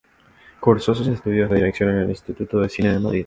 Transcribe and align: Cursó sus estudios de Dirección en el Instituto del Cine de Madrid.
Cursó 0.59 0.95
sus 0.95 1.05
estudios 1.09 1.47
de 1.51 1.57
Dirección 1.57 1.91
en 1.91 1.97
el 1.97 2.09
Instituto 2.09 2.59
del 2.59 2.71
Cine 2.71 2.93
de 2.93 2.99
Madrid. 2.99 3.19